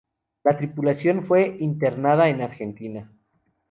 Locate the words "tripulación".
0.57-1.23